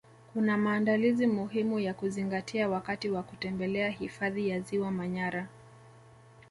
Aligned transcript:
Kuna 0.33 0.57
maandalizi 0.57 1.27
muhimu 1.27 1.79
ya 1.79 1.93
kuzingatia 1.93 2.69
wakati 2.69 3.09
wa 3.09 3.23
kutembelea 3.23 3.89
hifadhi 3.89 4.49
ya 4.49 4.59
ziwa 4.61 4.91
manyara 4.91 5.47